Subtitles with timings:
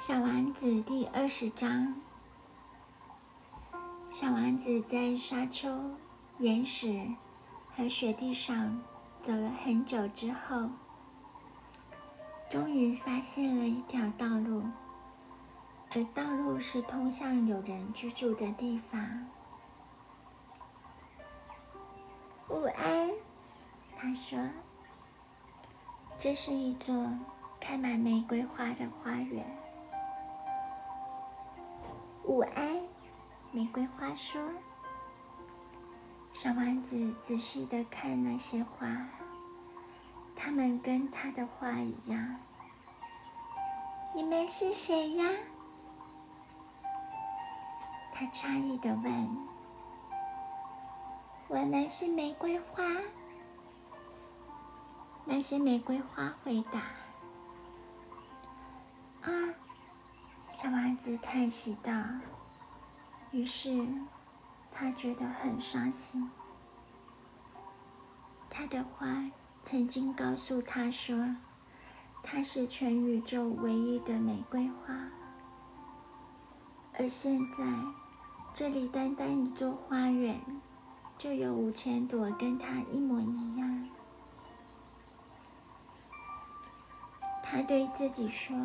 [0.00, 1.96] 小丸子第二十章。
[4.12, 5.90] 小丸子在沙丘、
[6.38, 7.04] 岩石
[7.74, 8.80] 和雪地上
[9.22, 10.70] 走了很久之后，
[12.48, 14.62] 终于发现了一条道路，
[15.90, 19.26] 而道路是通向有人居住的地方。
[22.48, 23.10] 午安，
[23.96, 24.38] 他说
[26.20, 27.18] ：“这是一座
[27.58, 29.44] 开满玫瑰花的花园。”
[32.28, 32.82] 午安，
[33.52, 34.38] 玫瑰花说。
[36.34, 38.86] 小王子仔细的看那些花，
[40.36, 42.36] 它们跟他的花一样。
[44.14, 45.24] 你们是谁呀？
[48.12, 49.36] 他诧异的问。
[51.48, 52.84] 我们是玫瑰花。
[55.24, 56.97] 那些玫瑰花回答。
[60.60, 61.92] 小丸子叹息道
[63.30, 63.86] ：“于是，
[64.72, 66.28] 他觉得很伤心。
[68.50, 69.30] 他的花
[69.62, 71.36] 曾经告诉他说，
[72.24, 75.10] 他是全宇宙唯一的玫瑰花，
[76.98, 77.64] 而现在，
[78.52, 80.40] 这里单单一座花园，
[81.16, 83.88] 就有五千朵跟他一模一样。”
[87.44, 88.56] 他对自己说。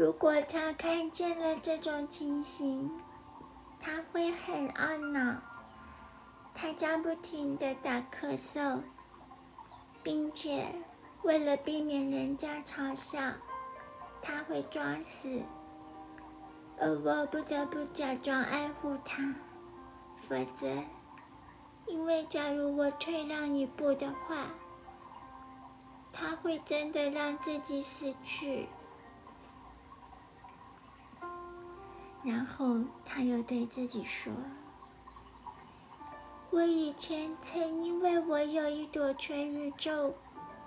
[0.00, 2.90] 如果他看见了这种情形，
[3.78, 5.42] 他会很懊恼。
[6.54, 8.80] 他将不停的打咳嗽，
[10.02, 10.74] 并且
[11.22, 13.20] 为了避免人家嘲笑，
[14.22, 15.42] 他会装死。
[16.78, 19.34] 而我不得不假装爱护他，
[20.26, 20.82] 否则，
[21.84, 24.46] 因为假如我退让一步的话，
[26.10, 28.66] 他会真的让自己死去。
[32.22, 34.30] 然后他又对自己说
[36.50, 40.14] ：“我以前曾因为我有一朵全宇宙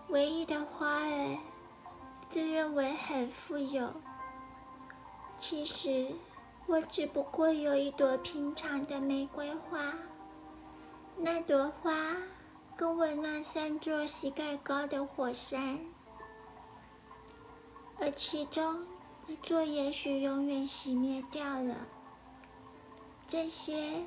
[0.07, 1.37] 唯一的花儿，
[2.27, 3.93] 自认为很富有。
[5.37, 6.15] 其实
[6.65, 9.93] 我只不过有一朵平常的玫瑰花。
[11.17, 11.93] 那朵花
[12.75, 15.79] 跟我那三座膝盖高的火山，
[17.99, 18.83] 而其中……”
[19.27, 21.75] 一座也许永远熄灭掉了。
[23.27, 24.05] 这些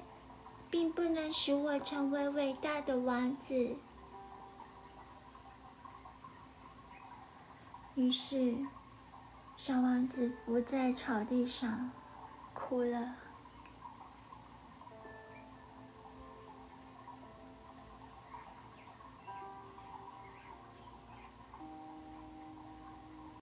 [0.70, 3.76] 并不能使我成为伟大的王子。
[7.94, 8.56] 于是，
[9.56, 11.90] 小王子伏在草地上，
[12.52, 13.14] 哭了。